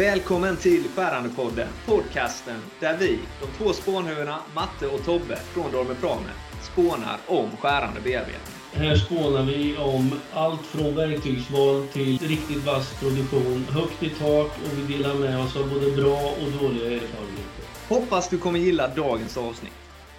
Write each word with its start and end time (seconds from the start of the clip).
Välkommen 0.00 0.56
till 0.56 0.84
Skärandepodden, 0.96 1.68
podcasten 1.86 2.60
där 2.80 2.96
vi, 2.96 3.18
de 3.40 3.46
två 3.58 3.72
spånhuvudena 3.72 4.38
Matte 4.54 4.86
och 4.86 5.04
Tobbe 5.04 5.36
från 5.36 5.72
Dormer 5.72 5.94
Prame, 5.94 6.30
spånar 6.62 7.18
om 7.26 7.50
skärande 7.56 8.00
bearbetning. 8.00 8.54
Här 8.72 8.96
spånar 8.96 9.42
vi 9.42 9.76
om 9.76 10.20
allt 10.32 10.66
från 10.66 10.94
verktygsval 10.94 11.86
till 11.86 12.18
riktigt 12.18 12.64
vass 12.66 13.00
produktion, 13.00 13.64
högt 13.70 14.02
i 14.02 14.10
tak 14.10 14.46
och 14.46 14.78
vi 14.78 14.96
delar 14.96 15.14
med 15.14 15.40
oss 15.40 15.56
av 15.56 15.74
både 15.74 15.90
bra 15.90 16.20
och 16.42 16.62
dåliga 16.62 16.86
erfarenheter. 16.86 17.64
Hoppas 17.88 18.28
du 18.28 18.38
kommer 18.38 18.58
gilla 18.58 18.88
dagens 18.88 19.36
avsnitt. 19.36 19.72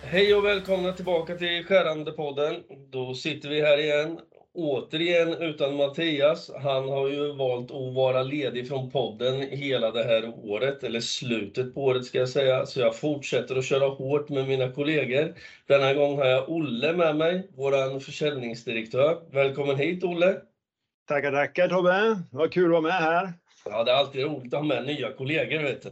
Hej 0.04 0.36
och 0.36 0.46
välkomna 0.46 0.94
tillbaka 0.94 1.36
till 1.36 1.66
Skärandepodden. 1.66 2.56
Då 2.92 3.14
sitter 3.14 3.50
vi 3.50 3.62
här 3.62 3.78
igen 3.78 4.20
återigen 4.54 5.34
utan 5.34 5.76
Mattias. 5.76 6.52
Han 6.64 6.90
har 6.90 7.10
ju 7.10 7.34
valt 7.34 7.72
att 7.72 7.94
vara 7.94 8.24
ledig 8.24 8.68
från 8.68 8.92
podden 8.92 9.42
hela 9.42 9.92
det 9.92 10.04
här 10.04 10.34
året, 10.44 10.84
eller 10.84 11.00
slutet 11.00 11.74
på 11.74 11.84
året 11.84 12.06
ska 12.06 12.18
jag 12.18 12.30
säga. 12.30 12.66
Så 12.66 12.80
jag 12.80 12.96
fortsätter 12.96 13.56
att 13.56 13.66
köra 13.66 13.88
hårt 13.88 14.30
med 14.30 14.48
mina 14.48 14.72
kollegor. 14.72 15.34
Denna 15.68 15.94
gång 15.94 16.18
har 16.18 16.26
jag 16.26 16.50
Olle 16.50 16.94
med 16.94 17.16
mig, 17.16 17.50
vår 17.56 18.00
försäljningsdirektör. 18.00 19.18
Välkommen 19.32 19.76
hit 19.76 20.04
Olle! 20.04 20.36
Tackar, 21.08 21.32
tackar 21.32 21.68
Tobbe! 21.68 22.20
Vad 22.32 22.54
kul 22.54 22.66
att 22.66 22.72
vara 22.72 22.82
med 22.82 22.92
här. 22.92 23.34
Ja, 23.66 23.84
det 23.84 23.92
är 23.92 23.96
alltid 23.96 24.24
roligt 24.24 24.54
att 24.54 24.60
ha 24.60 24.68
med 24.68 24.86
nya 24.86 25.12
kollegor, 25.12 25.64
vet 25.64 25.82
du. 25.82 25.90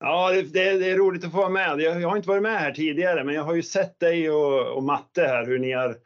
Ja, 0.00 0.30
det, 0.30 0.42
det, 0.42 0.78
det, 0.78 0.90
är 0.90 0.96
roligt 0.96 1.24
att 1.24 1.32
få 1.32 1.36
vara 1.36 1.48
med. 1.48 1.80
Jag, 1.80 2.00
jag, 2.00 2.08
har 2.08 2.16
inte 2.16 2.28
varit 2.28 2.42
med 2.42 2.58
här 2.58 2.72
tidigare, 2.72 3.24
men 3.24 3.34
jag 3.34 3.42
har 3.42 3.54
ju 3.54 3.62
sett 3.62 4.00
dig 4.00 4.30
och, 4.30 4.76
och 4.76 4.82
Matte 4.82 5.22
här, 5.22 5.46
hur 5.46 5.58
ni 5.58 5.72
har 5.72 5.96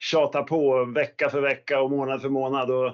tjata 0.00 0.42
på 0.42 0.84
vecka 0.84 1.30
för 1.30 1.40
vecka 1.40 1.80
och 1.80 1.90
månad 1.90 2.22
för 2.22 2.28
månad 2.28 2.70
och 2.70 2.92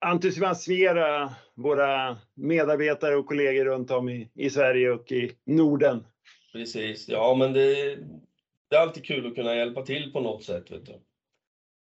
entusiasmera 0.00 1.32
våra 1.54 2.18
medarbetare 2.34 3.16
och 3.16 3.26
kollegor 3.26 3.64
runt 3.64 3.90
om 3.90 4.08
i, 4.08 4.30
i 4.34 4.50
Sverige 4.50 4.90
och 4.90 5.12
i 5.12 5.32
Norden. 5.46 6.04
Precis, 6.52 7.08
ja 7.08 7.34
men 7.34 7.52
det, 7.52 7.96
det 8.70 8.76
är 8.76 8.80
alltid 8.80 9.04
kul 9.04 9.26
att 9.26 9.34
kunna 9.34 9.56
hjälpa 9.56 9.82
till 9.82 10.12
på 10.12 10.20
något 10.20 10.44
sätt. 10.44 10.70
Vet 10.70 10.86
du. 10.86 11.00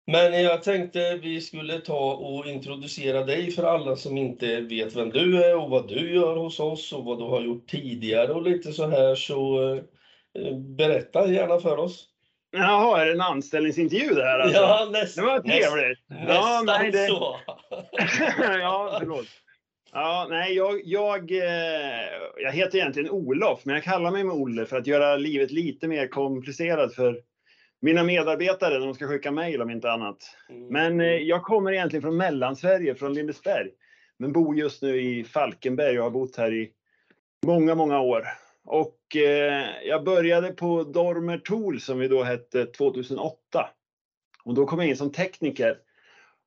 Men 0.06 0.42
jag 0.42 0.62
tänkte 0.62 1.16
vi 1.16 1.40
skulle 1.40 1.80
ta 1.80 2.14
och 2.14 2.46
introducera 2.46 3.24
dig 3.24 3.50
för 3.50 3.62
alla 3.62 3.96
som 3.96 4.18
inte 4.18 4.60
vet 4.60 4.96
vem 4.96 5.10
du 5.10 5.44
är 5.44 5.56
och 5.56 5.70
vad 5.70 5.88
du 5.88 6.14
gör 6.14 6.36
hos 6.36 6.60
oss 6.60 6.92
och 6.92 7.04
vad 7.04 7.18
du 7.18 7.24
har 7.24 7.42
gjort 7.42 7.68
tidigare 7.68 8.32
och 8.32 8.42
lite 8.42 8.72
så 8.72 8.86
här 8.86 9.14
så 9.14 9.74
eh, 10.38 10.56
berätta 10.58 11.32
gärna 11.32 11.58
för 11.58 11.76
oss. 11.76 12.08
Jaha, 12.56 13.00
är 13.00 13.06
det 13.06 13.12
en 13.12 13.20
anställningsintervju 13.20 14.14
det 14.14 14.24
här 14.24 14.38
alltså? 14.38 14.60
Ja, 14.60 14.88
nästan. 14.92 15.24
Det 15.24 15.30
var 15.30 15.40
trevligt. 15.40 15.98
Nästan 16.08 16.26
ja, 16.28 16.62
nej, 16.66 16.90
det... 16.90 17.06
så. 17.06 17.36
ja, 18.60 18.96
förlåt. 19.00 19.26
Ja, 19.92 20.26
nej, 20.30 20.54
jag, 20.54 20.80
jag, 20.84 21.30
eh, 21.30 22.06
jag 22.36 22.52
heter 22.52 22.78
egentligen 22.78 23.10
Olof, 23.10 23.60
men 23.64 23.74
jag 23.74 23.84
kallar 23.84 24.10
mig 24.10 24.24
med 24.24 24.34
Olle 24.34 24.66
för 24.66 24.76
att 24.76 24.86
göra 24.86 25.16
livet 25.16 25.50
lite 25.50 25.88
mer 25.88 26.08
komplicerat 26.08 26.94
för 26.94 27.20
mina 27.80 28.02
medarbetare 28.02 28.78
när 28.78 28.86
de 28.86 28.94
ska 28.94 29.08
skicka 29.08 29.30
mejl 29.30 29.62
om 29.62 29.70
inte 29.70 29.92
annat. 29.92 30.16
Mm. 30.50 30.68
Men 30.68 31.00
eh, 31.00 31.16
jag 31.16 31.42
kommer 31.42 31.72
egentligen 31.72 32.02
från 32.02 32.16
Mellansverige, 32.16 32.94
från 32.94 33.14
Lindesberg. 33.14 33.70
Men 34.18 34.32
bor 34.32 34.56
just 34.56 34.82
nu 34.82 35.00
i 35.02 35.24
Falkenberg 35.24 35.98
och 35.98 36.04
har 36.04 36.10
bott 36.10 36.36
här 36.36 36.52
i 36.52 36.70
många, 37.46 37.74
många 37.74 38.00
år. 38.00 38.26
Och 38.66 39.16
eh, 39.16 39.66
jag 39.84 40.04
började 40.04 40.48
på 40.52 40.82
Dormer 40.82 41.38
Tool 41.38 41.80
som 41.80 41.98
vi 41.98 42.08
då 42.08 42.22
hette 42.22 42.66
2008. 42.66 43.68
Och 44.44 44.54
då 44.54 44.66
kom 44.66 44.78
jag 44.78 44.88
in 44.88 44.96
som 44.96 45.12
tekniker. 45.12 45.78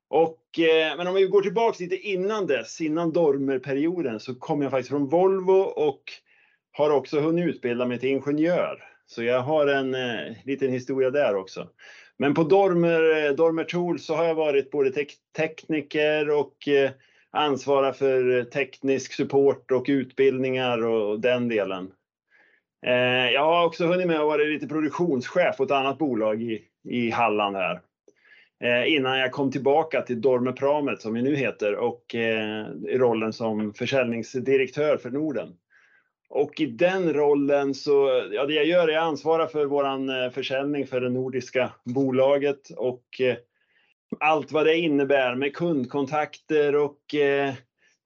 Och, 0.10 0.60
eh, 0.60 0.98
men 0.98 1.08
om 1.08 1.14
vi 1.14 1.26
går 1.26 1.42
tillbaks 1.42 1.80
lite 1.80 1.96
innan 1.96 2.48
dess, 2.48 2.82
innan 2.82 3.12
Dormer-perioden, 3.12 4.20
så 4.20 4.36
kom 4.36 4.62
jag 4.62 4.72
faktiskt 4.72 4.90
från 4.90 5.10
Volvo 5.10 5.60
och 5.62 6.04
har 6.72 6.90
också 6.90 7.20
hunnit 7.20 7.46
utbilda 7.46 7.86
mig 7.86 8.00
till 8.00 8.10
ingenjör. 8.10 8.84
Så 9.06 9.24
jag 9.24 9.42
har 9.42 9.68
en 9.68 9.96
eh, 9.96 10.36
liten 10.46 10.72
historia 10.72 11.10
där 11.10 11.36
också. 11.36 11.70
Men 12.18 12.34
på 12.34 12.44
Dormer, 12.44 13.26
eh, 13.26 13.32
Dormer 13.32 13.64
Tool 13.64 14.00
så 14.00 14.16
har 14.16 14.26
jag 14.26 14.36
varit 14.36 14.72
både 14.72 14.92
te 14.92 15.06
tekniker 15.38 16.30
och 16.30 16.68
eh, 16.68 16.92
ansvarar 17.32 17.92
för 17.92 18.38
eh, 18.38 18.44
teknisk 18.44 19.14
support 19.14 19.72
och 19.72 19.86
utbildningar 19.88 20.86
och 20.86 21.20
den 21.20 21.48
delen. 21.48 21.92
Eh, 22.86 23.32
jag 23.32 23.46
har 23.46 23.66
också 23.66 23.86
hunnit 23.86 24.08
med 24.08 24.20
att 24.20 24.26
vara 24.26 24.44
lite 24.44 24.68
produktionschef 24.68 25.58
på 25.58 25.64
ett 25.64 25.72
annat 25.72 25.98
bolag 25.98 26.42
i, 26.42 26.62
i 26.84 27.10
Halland 27.10 27.56
här. 27.56 27.82
Eh, 28.64 28.94
innan 28.94 29.20
jag 29.20 29.32
kom 29.32 29.52
tillbaka 29.52 30.02
till 30.02 30.22
Dormepramet 30.22 31.02
som 31.02 31.14
vi 31.14 31.22
nu 31.22 31.36
heter 31.36 31.76
och 31.76 32.16
eh, 32.16 32.68
i 32.88 32.98
rollen 32.98 33.34
som 33.34 33.74
försäljningsdirektör 33.74 34.98
för 34.98 35.10
Norden. 35.10 35.56
Och 36.30 36.62
i 36.62 36.66
den 36.66 37.14
rollen 37.14 37.74
så, 37.74 38.28
ja 38.32 38.46
det 38.46 38.54
jag 38.54 38.66
gör 38.66 38.88
är 38.88 38.98
att 38.98 39.04
ansvara 39.04 39.48
för 39.48 39.66
våran 39.66 40.10
eh, 40.10 40.30
försäljning 40.30 40.88
för 40.88 41.02
det 41.02 41.10
nordiska 41.10 41.72
bolaget 41.84 42.70
och 42.78 43.22
eh, 43.22 43.36
allt 44.20 44.52
vad 44.52 44.66
det 44.66 44.78
innebär 44.78 45.36
med 45.36 45.56
kundkontakter 45.56 46.76
och 46.76 47.16
eh, 47.16 47.54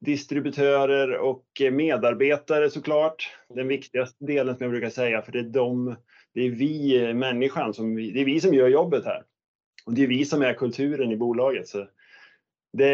distributörer 0.04 1.18
och 1.18 1.46
medarbetare 1.72 2.70
såklart. 2.70 3.36
Den 3.50 3.68
viktigaste 3.68 4.26
delen 4.26 4.58
som 4.58 4.64
jag 4.64 4.72
brukar 4.72 4.90
säga, 4.90 5.22
för 5.22 5.32
det 5.32 5.40
är, 5.40 5.44
de, 5.44 5.96
det 6.34 6.42
är 6.42 6.50
vi, 6.50 7.14
människan, 7.14 7.74
som, 7.74 7.96
det 7.96 8.22
är 8.22 8.26
vi 8.26 8.40
som 8.40 8.54
gör 8.54 8.68
jobbet 8.68 9.06
här. 9.06 9.24
Och 9.86 9.94
det 9.94 10.04
är 10.04 10.08
vi 10.08 10.26
som 10.26 10.42
är 10.42 10.54
kulturen 10.54 11.12
i 11.12 11.18
bolaget. 11.18 11.68
Så 11.68 11.78
det, 12.74 12.94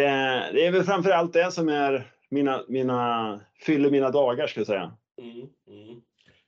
det 0.54 0.66
är 0.66 0.72
väl 0.72 0.84
framför 0.84 1.10
allt 1.10 1.34
det 1.34 1.52
som 1.52 1.70
är 1.70 2.12
mina, 2.30 2.64
mina, 2.68 3.42
fyller 3.66 3.92
mina 3.92 4.10
dagar, 4.10 4.48
ska 4.48 4.60
jag 4.60 4.68
säga. 4.68 4.94
Mm, 5.22 5.38
mm. 5.40 6.02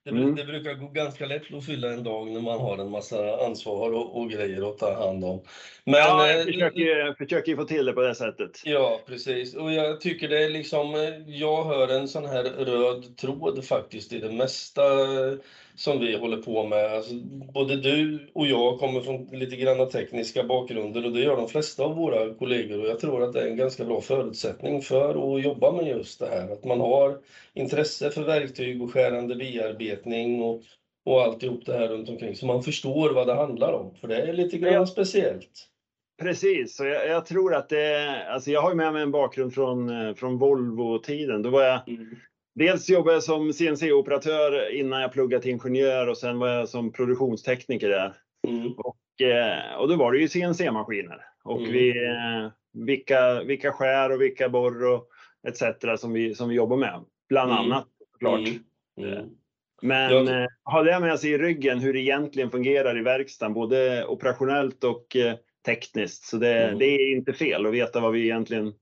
Det, 0.04 0.10
mm. 0.10 0.36
det, 0.36 0.44
brukar 0.44 0.74
gå 0.74 0.88
ganska 0.88 1.26
lätt 1.26 1.54
att 1.54 1.66
fylla 1.66 1.94
en 1.94 2.04
dag 2.04 2.28
när 2.28 2.42
man 2.42 2.60
har 2.60 2.78
en 2.78 2.90
massa 2.90 3.46
ansvar 3.46 3.92
och, 3.92 4.22
och 4.22 4.30
grejer 4.30 4.70
att 4.70 4.78
ta 4.78 5.06
hand 5.06 5.24
om. 5.24 5.42
Men, 5.84 5.94
ja, 5.94 6.28
jag 6.28 6.40
eh, 6.40 6.46
försöker, 6.46 7.14
försöker 7.18 7.56
få 7.56 7.66
till 7.66 7.86
det 7.86 7.94
på 7.94 8.02
det 8.02 8.16
sättet. 8.16 8.62
Ja, 8.66 9.02
precis. 9.08 9.56
Och 9.56 9.74
jag 9.74 10.02
tycker 10.02 10.30
det 10.30 10.44
är 10.44 10.50
liksom, 10.50 10.96
eh, 10.96 11.36
jag 11.40 11.64
hör 11.64 11.88
en 11.88 12.08
sån 12.08 12.26
här 12.26 12.44
röd 12.44 13.18
tråd 13.18 13.66
faktiskt 13.66 14.14
i 14.14 14.20
det 14.20 14.32
mesta 14.32 14.84
som 15.76 16.00
vi 16.00 16.18
håller 16.18 16.38
på 16.38 16.64
med. 16.64 16.86
Alltså, 16.86 17.14
både 17.54 17.76
du 17.76 18.30
och 18.34 18.48
jag 18.48 18.80
kommer 18.80 19.02
från 19.02 19.28
lite 19.32 19.56
granna 19.56 19.86
tekniska 19.86 20.44
bakgrunder 20.44 21.06
och 21.06 21.12
det 21.12 21.20
gör 21.20 21.38
de 21.38 21.48
flesta 21.48 21.84
av 21.84 21.96
våra 21.96 22.34
kollegor 22.34 22.82
och 22.82 22.88
jag 22.88 23.00
tror 23.00 23.24
att 23.24 23.34
det 23.34 23.42
är 23.42 23.48
en 23.48 23.58
ganska 23.58 23.86
bra 23.86 24.02
förutsättning 24.02 24.82
för 24.82 25.38
att 25.38 25.44
jobba 25.44 25.72
med 25.72 25.88
just 25.88 26.20
det 26.20 26.28
här. 26.28 26.52
Att 26.52 26.66
man 26.66 26.80
har 26.80 27.18
intresse 27.54 28.10
för 28.10 28.24
verktyg 28.24 28.82
och 28.82 28.94
skärande 28.94 29.36
bearbetning 29.36 30.42
och, 30.42 30.62
och 31.06 31.22
alltihop 31.22 31.66
det 31.66 31.74
här 31.74 31.88
runt 31.88 32.10
omkring 32.10 32.36
så 32.36 32.46
man 32.46 32.64
förstår 32.64 33.14
vad 33.14 33.28
det 33.28 33.34
handlar 33.34 33.74
om. 33.74 33.96
För 33.96 34.08
det 34.08 34.22
är 34.22 34.34
lite 34.34 34.58
grann 34.58 34.74
ja. 34.74 34.86
speciellt. 34.86 35.68
Precis, 36.22 36.80
och 36.80 36.86
jag, 36.86 37.08
jag, 37.08 37.26
tror 37.26 37.56
att 37.56 37.70
det, 37.70 38.26
alltså 38.30 38.52
jag 38.52 38.62
har 38.62 38.74
med 38.74 38.94
mig 38.94 39.02
en 39.02 39.12
bakgrund 39.12 39.54
från, 39.54 39.90
eh, 39.90 40.14
från 40.14 40.38
Volvo-tiden. 40.38 41.42
Då 41.42 41.50
var 41.50 41.64
jag 41.64 41.88
mm. 41.88 42.16
Dels 42.56 42.90
jobbade 42.90 43.16
jag 43.16 43.24
som 43.24 43.54
CNC-operatör 43.54 44.70
innan 44.70 45.02
jag 45.02 45.12
pluggade 45.12 45.44
till 45.44 45.52
ingenjör 45.52 46.08
och 46.08 46.18
sen 46.18 46.40
var 46.40 46.48
jag 46.48 46.70
som 46.70 46.92
produktionstekniker 46.92 47.90
där. 47.90 48.14
Mm. 48.48 48.74
Och, 48.74 49.22
eh, 49.22 49.76
och 49.76 49.88
då 49.88 49.96
var 49.96 50.12
det 50.12 50.20
ju 50.20 50.28
CNC-maskiner. 50.28 51.26
Och 51.44 51.60
mm. 51.60 51.72
vi, 51.72 51.90
eh, 51.90 52.52
vilka, 52.74 53.44
vilka 53.44 53.72
skär 53.72 54.12
och 54.12 54.22
vilka 54.22 54.50
borr 54.50 54.86
och 54.86 55.08
etc. 55.48 55.64
som 56.02 56.14
vi, 56.14 56.36
som 56.36 56.50
vi 56.50 56.56
jobbar 56.56 56.78
med. 56.78 57.04
Bland 57.30 57.52
mm. 57.52 57.64
annat 57.64 57.88
såklart. 58.12 58.48
Mm. 58.98 59.14
mm. 59.14 59.30
Men 59.82 60.28
jag... 60.28 60.48
ha 60.64 60.84
det 60.84 61.00
med 61.00 61.20
sig 61.20 61.32
i 61.32 61.38
ryggen 61.38 61.80
hur 61.80 61.94
det 61.94 62.00
egentligen 62.00 62.52
fungerar 62.52 62.98
i 62.98 63.02
verkstaden, 63.02 63.54
både 63.54 64.06
operationellt 64.06 64.84
och 64.84 65.18
tekniskt. 65.66 66.24
Så 66.24 66.38
det, 66.38 66.64
mm. 66.64 66.80
det, 66.80 66.86
är 66.86 67.12
inte 67.12 67.34
fel 67.34 67.66
att 67.66 67.74
veta 67.74 68.00
vad 68.00 68.12
vi 68.12 68.24
egentligen 68.24 68.74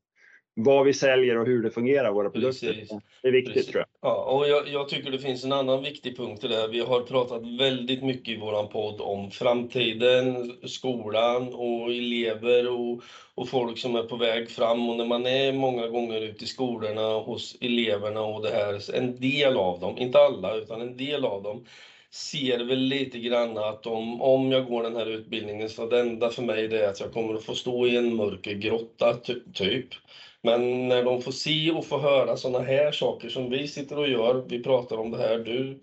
vad 0.55 0.85
vi 0.85 0.93
säljer 0.93 1.37
och 1.37 1.45
hur 1.45 1.63
det 1.63 1.71
fungerar, 1.71 2.11
våra 2.11 2.29
produkter. 2.29 2.67
Precis. 2.67 2.89
Det 3.21 3.27
är 3.27 3.31
viktigt 3.31 3.53
Precis. 3.53 3.71
tror 3.71 3.79
jag. 3.79 4.11
Ja, 4.11 4.23
och 4.23 4.47
jag, 4.47 4.67
jag, 4.67 4.89
tycker 4.89 5.11
det 5.11 5.19
finns 5.19 5.43
en 5.43 5.51
annan 5.51 5.83
viktig 5.83 6.17
punkt 6.17 6.43
i 6.43 6.47
det 6.47 6.55
här. 6.55 6.67
Vi 6.67 6.79
har 6.79 7.01
pratat 7.01 7.41
väldigt 7.59 8.03
mycket 8.03 8.29
i 8.29 8.39
vår 8.39 8.63
podd 8.63 9.01
om 9.01 9.31
framtiden, 9.31 10.53
skolan 10.63 11.53
och 11.53 11.91
elever 11.91 12.67
och, 12.67 13.03
och 13.35 13.49
folk 13.49 13.77
som 13.77 13.95
är 13.95 14.03
på 14.03 14.15
väg 14.15 14.49
fram. 14.49 14.89
Och 14.89 14.97
när 14.97 15.05
man 15.05 15.25
är 15.25 15.53
många 15.53 15.87
gånger 15.87 16.21
ute 16.21 16.43
i 16.43 16.47
skolorna 16.47 17.13
hos 17.13 17.57
eleverna 17.61 18.21
och 18.21 18.43
det 18.43 18.49
här, 18.49 18.95
en 18.95 19.19
del 19.19 19.57
av 19.57 19.79
dem, 19.79 19.97
inte 19.97 20.19
alla, 20.19 20.55
utan 20.55 20.81
en 20.81 20.97
del 20.97 21.25
av 21.25 21.43
dem, 21.43 21.65
ser 22.11 22.63
väl 22.63 22.79
lite 22.79 23.19
grann 23.19 23.57
att 23.57 23.85
om, 23.85 24.21
om 24.21 24.51
jag 24.51 24.67
går 24.67 24.83
den 24.83 24.95
här 24.95 25.05
utbildningen 25.05 25.69
så 25.69 25.85
det 25.85 25.99
enda 25.99 26.29
för 26.29 26.41
mig 26.41 26.67
det 26.67 26.85
är 26.85 26.89
att 26.89 26.99
jag 26.99 27.13
kommer 27.13 27.33
att 27.33 27.43
få 27.43 27.55
stå 27.55 27.87
i 27.87 27.97
en 27.97 28.15
mörker 28.15 28.53
grotta, 28.53 29.13
typ. 29.53 29.87
Men 30.43 30.87
när 30.87 31.03
de 31.03 31.21
får 31.21 31.31
se 31.31 31.71
och 31.71 31.85
få 31.85 31.97
höra 31.97 32.37
sådana 32.37 32.65
här 32.65 32.91
saker 32.91 33.29
som 33.29 33.49
vi 33.49 33.67
sitter 33.67 33.97
och 33.97 34.09
gör, 34.09 34.45
vi 34.49 34.63
pratar 34.63 34.97
om 34.97 35.11
det 35.11 35.17
här, 35.17 35.39
du 35.39 35.79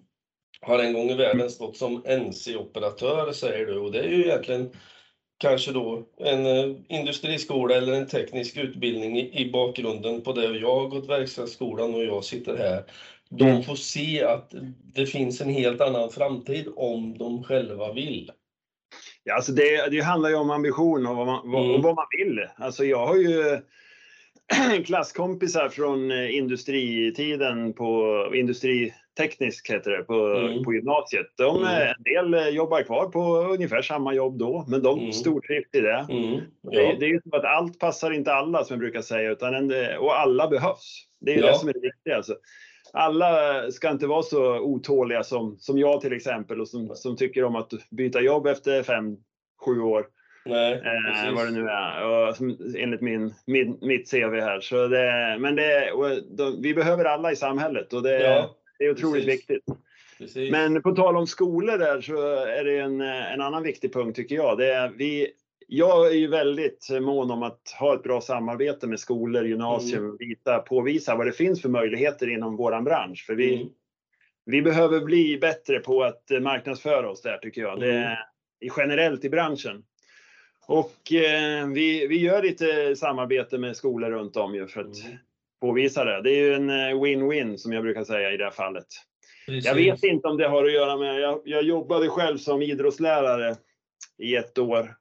har 0.61 0.79
en 0.79 0.93
gång 0.93 1.11
i 1.11 1.15
världen 1.15 1.51
stått 1.51 1.77
som 1.77 2.03
NC-operatör 2.07 3.33
säger 3.33 3.67
du 3.67 3.79
och 3.79 3.93
det 3.93 3.99
är 3.99 4.09
ju 4.09 4.25
egentligen 4.25 4.71
kanske 5.39 5.73
då 5.73 6.09
en 6.19 6.47
eh, 6.47 6.77
industriskola 6.89 7.75
eller 7.75 7.93
en 7.93 8.07
teknisk 8.07 8.57
utbildning 8.57 9.19
i, 9.19 9.51
bakgrunden 9.53 10.23
på 10.23 10.33
det. 10.33 10.59
Jag 10.59 10.81
har 10.81 10.89
gått 10.89 11.09
verkstadsskolan 11.09 11.95
och 11.95 12.05
jag 12.05 12.25
sitter 12.25 12.57
här. 12.57 12.85
De 13.31 13.49
Mm. 13.49 13.63
får 13.63 13.75
se 13.75 14.25
att 14.25 14.55
det 14.95 15.07
finns 15.07 15.41
en 15.41 15.51
helt 15.51 15.81
annan 15.81 16.11
framtid 16.11 16.69
om 16.77 17.19
de 17.19 17.45
själva 17.45 17.93
vill. 17.93 18.31
Ja, 19.25 19.35
alltså 19.35 19.53
det, 19.53 19.91
det 19.91 20.01
handlar 20.01 20.29
ju 20.31 20.37
om 20.37 20.51
ambition 20.51 21.07
och 21.07 21.17
vad 21.17 21.27
man, 21.27 21.51
vad, 21.51 21.65
Mm. 21.65 21.83
vad 21.83 21.95
man 21.95 22.07
vill. 22.19 22.47
Alltså 22.57 22.85
jag 22.85 23.07
har 23.07 23.17
ju 23.17 23.59
klasskompisar 24.87 25.69
från 25.69 26.11
eh, 26.11 26.37
industritiden 26.37 27.73
på 27.73 28.15
industriteknisk 28.35 29.71
heter 29.71 29.91
det, 29.91 30.03
på, 30.03 30.15
Mm. 30.15 30.65
på 30.65 30.75
gymnasiet. 30.75 31.27
De, 31.37 31.57
Mm. 31.57 31.69
eh, 31.69 31.91
En 31.91 32.03
del 32.03 32.35
eh, 32.35 32.49
jobbar 32.49 32.83
kvar 32.83 33.07
på 33.09 33.21
ungefär 33.37 33.83
samma 33.83 34.15
jobb 34.15 34.39
då, 34.39 34.65
men 34.69 34.83
de 34.83 34.99
Mm. 34.99 35.13
stortrivs 35.13 35.75
i 35.75 35.81
det. 35.81 36.07
Mm. 36.11 36.35
Det, 36.63 36.83
Ja. 36.83 36.95
det 36.99 37.05
är 37.07 37.09
ju 37.09 37.21
som 37.23 37.33
att 37.39 37.45
allt 37.45 37.79
passar 37.79 38.11
inte 38.11 38.33
alla 38.35 38.65
som 38.65 38.75
jag 38.75 38.81
brukar 38.81 39.03
säga, 39.03 39.31
utan 39.31 39.55
en, 39.55 39.99
och 39.99 40.19
alla 40.21 40.49
behövs. 40.49 41.07
Det 41.21 41.35
är 41.35 41.39
Ja. 41.39 41.47
det 41.47 41.59
som 41.59 41.69
är 41.69 41.73
det 41.73 41.81
viktiga. 41.81 42.17
Alltså. 42.17 42.35
Alla 42.93 43.63
ska 43.71 43.91
inte 43.91 44.07
vara 44.07 44.23
så 44.23 44.59
otåliga 44.59 45.23
som, 45.23 45.57
som 45.59 45.79
jag 45.79 46.01
till 46.01 46.13
exempel 46.13 46.61
och 46.61 46.69
som, 46.69 46.91
som 46.95 47.17
tycker 47.17 47.45
om 47.45 47.57
att 47.57 47.71
byta 47.91 48.21
jobb 48.21 48.47
efter 48.47 48.83
fem, 48.83 49.17
sju 49.67 49.81
år. 49.81 50.07
Nej, 50.47 50.73
Eh, 51.27 51.35
vad 51.35 51.47
det 51.47 51.51
nu 51.53 51.69
är, 51.69 52.05
och, 52.05 52.37
enligt 52.77 53.01
min, 53.01 53.35
min, 53.47 53.79
mitt 53.81 54.11
CV 54.11 54.35
här. 54.41 54.61
Så 54.61 54.89
det, 54.89 55.37
men 55.41 55.57
det, 55.57 55.91
de, 56.37 56.63
vi 56.63 56.75
behöver 56.75 57.05
alla 57.05 57.33
i 57.33 57.37
samhället 57.37 57.93
och 57.93 58.03
det, 58.03 58.21
Ja, 58.23 58.57
det 58.79 58.85
är 58.85 58.91
otroligt 58.91 59.25
precis. 59.25 59.41
viktigt. 59.41 59.65
precis. 60.19 60.51
Men 60.53 60.83
på 60.83 60.93
tal 60.93 61.17
om 61.17 61.27
skolor 61.27 61.79
där 61.79 62.01
så 62.01 62.45
är 62.45 62.65
det 62.65 62.79
en, 62.79 63.01
en 63.01 63.41
annan 63.41 63.63
viktig 63.63 63.93
punkt 63.93 64.17
tycker 64.17 64.35
jag. 64.35 64.59
Det 64.59 64.73
är 64.73 64.89
vi, 64.89 65.29
jag 65.69 66.07
är 66.07 66.13
ju 66.17 66.27
väldigt 66.29 66.89
mån 67.01 67.31
om 67.31 67.43
att 67.43 67.61
ha 67.79 67.95
ett 67.95 68.03
bra 68.03 68.21
samarbete 68.21 68.87
med 68.87 69.01
skolor, 69.01 69.45
gymnasium, 69.47 70.05
Mm. 70.05 70.17
visa, 70.19 70.59
påvisa 70.59 71.17
vad 71.17 71.27
det 71.27 71.33
finns 71.33 71.63
för 71.63 71.69
möjligheter 71.69 72.29
inom 72.31 72.57
våran 72.57 72.85
bransch. 72.85 73.25
För 73.27 73.35
vi, 73.35 73.55
Mm. 73.57 73.69
vi 74.47 74.63
behöver 74.63 75.01
bli 75.01 75.39
bättre 75.39 75.79
på 75.79 76.03
att 76.03 76.23
marknadsföra 76.41 77.11
oss 77.11 77.23
där 77.23 77.39
tycker 77.39 77.61
jag. 77.61 77.81
Det 77.81 77.93
Mm. 77.97 78.17
generellt 78.77 79.25
i 79.25 79.31
branschen. 79.31 79.83
Och 80.69 81.13
eh, 81.13 81.67
vi, 81.69 82.07
vi 82.07 82.21
gör 82.21 82.43
lite 82.43 82.97
samarbete 82.97 83.59
med 83.59 83.77
skolor 83.77 84.11
runt 84.11 84.37
om 84.37 84.55
ju 84.55 84.67
för 84.67 84.81
att 84.81 85.05
Mm. 85.05 85.19
påvisa 85.61 86.05
det. 86.05 86.23
Det 86.23 86.31
är 86.31 86.41
ju 86.41 86.55
en 86.55 86.71
eh, 86.71 87.01
win-win 87.03 87.57
som 87.57 87.73
jag 87.73 87.83
brukar 87.83 88.05
säga 88.05 88.33
i 88.33 88.37
det 88.37 88.45
här 88.45 88.51
fallet. 88.51 88.87
Precis. 89.47 89.67
Jag 89.67 89.75
vet 89.75 90.03
inte 90.05 90.29
om 90.29 90.37
det 90.37 90.49
har 90.49 90.65
att 90.65 90.73
göra 90.73 90.97
med, 90.97 91.21
jag, 91.21 91.41
jag 91.45 91.63
jobbade 91.63 92.09
själv 92.09 92.39
som 92.39 92.63
idrottslärare 92.63 93.57
i 94.19 94.37
ett 94.37 94.59
år 94.59 94.95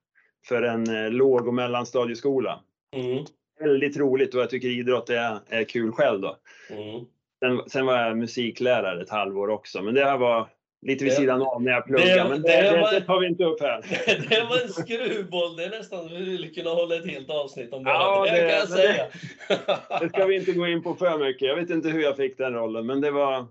för 0.47 0.61
en 0.61 0.95
eh, 0.95 1.11
låg 1.11 1.47
och 1.47 1.53
mellanstadieskola. 1.53 2.59
Mm. 2.95 3.25
Väldigt 3.59 3.97
roligt 3.97 4.35
och 4.35 4.41
jag 4.41 4.49
tycker 4.49 4.67
idrott 4.67 5.09
är, 5.09 5.39
är 5.49 5.63
kul 5.63 5.91
själv 5.91 6.21
då. 6.21 6.37
Mm. 6.69 7.05
Sen, 7.39 7.69
sen 7.69 7.85
var 7.85 7.97
jag 8.01 8.17
musiklärare 8.17 9.01
ett 9.01 9.09
halvår 9.09 9.49
också, 9.49 9.81
men 9.81 9.93
det 9.93 10.05
här 10.05 10.17
var 10.17 10.47
lite 10.87 11.03
vid 11.03 11.13
Det- 11.13 11.15
sidan 11.17 11.41
av 11.41 11.61
när 11.63 11.71
jag 11.71 11.81
det- 11.81 11.85
pluggade. 11.87 12.29
Men 12.29 12.41
det, 12.41 12.47
det 12.61 12.61
det, 12.71 12.81
var- 12.81 12.91
det 12.91 13.01
tar 13.01 13.19
vi 13.19 13.27
inte 13.27 13.43
upp 13.43 13.61
här. 13.61 13.81
Det 14.29 14.43
var 14.49 14.61
en 14.61 14.69
skruvboll. 14.69 15.55
Det 15.55 15.63
är 15.63 15.69
nästan 15.69 16.07
vi 16.09 16.35
skulle 16.37 16.47
kunna 16.47 16.69
hålla 16.69 16.95
ett 16.95 17.07
helt 17.11 17.29
avsnitt 17.29 17.73
om 17.73 17.83
bara 17.83 17.93
Ja, 17.93 18.25
det, 18.25 18.31
det- 18.31 18.49
kan 18.49 18.57
jag 18.59 18.69
säga. 18.69 19.05
Det 20.01 20.09
ska 20.09 20.25
vi 20.25 20.35
inte 20.35 20.51
gå 20.51 20.67
in 20.67 20.83
på 20.83 20.93
för 20.95 21.17
mycket. 21.17 21.47
Jag 21.47 21.55
vet 21.55 21.69
inte 21.69 21.89
hur 21.89 22.01
jag 22.03 22.17
fick 22.17 22.37
den 22.37 22.53
rollen, 22.53 22.85
men 22.85 23.01
det 23.01 23.11
var, 23.11 23.45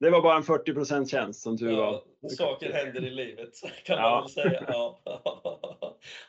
det 0.00 0.10
var 0.10 0.20
bara 0.22 0.36
en 0.36 0.42
40% 0.42 1.06
tjänst 1.10 1.42
som 1.42 1.58
tur 1.58 1.76
var. 1.76 2.00
Ja, 2.20 2.28
saker 2.28 2.72
händer 2.72 3.04
i 3.06 3.10
livet 3.10 3.50
kan 3.84 3.96
Ja. 3.98 4.10
man 4.10 4.22
väl 4.22 4.30
säga. 4.30 4.62
Ja, 4.68 5.00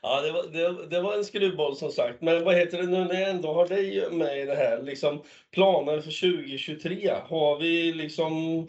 ja 0.01 0.21
det, 0.21 0.31
var, 0.31 0.43
det, 0.53 0.87
det 0.89 1.01
var 1.01 1.13
en 1.17 1.25
skruvboll 1.25 1.75
som 1.75 1.91
sagt. 1.91 2.21
Men 2.21 2.43
vad 2.43 2.55
heter 2.55 2.77
det 2.77 2.83
nu 2.87 3.05
när 3.05 3.21
jag 3.21 3.29
ändå 3.29 3.53
har 3.53 3.67
dig 3.67 4.03
med 4.11 4.39
i 4.39 4.45
det 4.45 4.55
här? 4.55 4.81
Liksom, 4.81 5.21
planer 5.53 6.01
för 6.01 6.37
2023. 6.37 7.13
Har 7.29 7.59
vi 7.59 7.93
liksom 7.93 8.67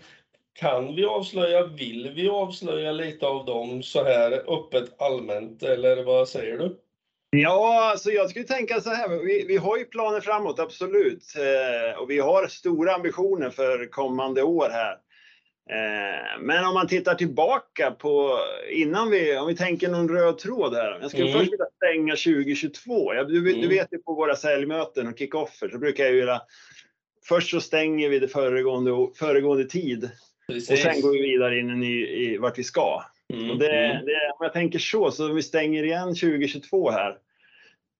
kan 0.59 0.95
vi 0.95 1.05
avslöja, 1.05 1.67
vill 1.67 2.13
vi 2.15 2.29
avslöja 2.29 2.93
lite 2.93 3.27
av 3.27 3.45
dem 3.45 3.83
så 3.83 4.05
här 4.05 4.33
öppet 4.33 5.01
allmänt 5.01 5.63
eller 5.63 6.05
vad 6.05 6.29
säger 6.29 6.59
du? 6.59 6.77
Ja, 7.31 7.91
alltså 7.91 8.11
jag 8.11 8.31
skulle 8.31 8.45
tänka 8.45 8.81
så 8.81 8.91
här. 8.91 9.09
Vi, 9.09 9.45
vi 9.49 9.57
har 9.57 9.77
ju 9.77 9.85
planer 9.85 10.21
framåt, 10.21 10.59
absolut. 10.59 11.25
Eh, 11.37 12.01
och 12.01 12.11
vi 12.11 12.19
har 12.19 12.47
stora 12.47 12.95
ambitioner 12.95 13.51
för 13.51 13.91
kommande 13.91 14.43
år 14.43 14.69
här. 14.71 14.93
Eh, 15.71 16.41
men 16.41 16.65
om 16.65 16.75
man 16.75 16.89
tittar 16.89 17.15
tillbaka 17.15 17.91
på 17.91 18.39
innan 18.71 19.11
vi, 19.11 19.39
om 19.39 19.47
vi 19.47 19.57
tänker 19.57 19.89
någon 19.89 20.09
röd 20.09 20.39
tråd 20.39 20.75
här. 20.75 20.99
Jag 21.01 21.11
skulle 21.11 21.29
Mm. 21.29 21.39
först 21.39 21.53
vilja 21.53 21.67
stänga 21.77 22.17
2022. 22.17 23.15
Jag, 23.15 23.29
du, 23.29 23.41
du 23.41 23.53
Mm. 23.53 23.69
vet 23.69 23.93
ju 23.93 23.99
på 23.99 24.15
våra 24.15 24.37
säljmöten 24.37 25.09
och 25.09 25.19
kickoffer 25.19 25.69
så 25.69 25.79
brukar 25.79 26.05
jag 26.05 26.13
ju 26.13 26.19
vilja 26.19 26.43
Först 27.29 27.51
så 27.51 27.61
stänger 27.61 28.09
vi 28.09 28.19
det 28.19 28.29
föregående, 28.29 28.91
föregående 29.19 29.65
tid 29.65 30.11
Precis. 30.49 30.71
och 30.71 30.79
sen 30.79 31.01
går 31.01 31.13
vi 31.13 31.23
vidare 31.23 31.59
in 31.59 31.83
i, 31.83 31.87
i 31.93 32.39
vart 32.39 32.59
vi 32.59 32.65
ska. 32.65 33.03
Mm, 33.35 33.51
Och 33.51 33.59
det, 33.59 33.79
mm. 33.79 34.07
det, 34.07 34.33
om 34.39 34.45
jag 34.45 34.53
tänker 34.53 34.79
så, 34.79 35.11
så 35.11 35.29
om 35.29 35.35
vi 35.35 35.43
stänger 35.43 35.83
igen 35.85 36.09
2022 36.09 36.91
här. 36.91 37.19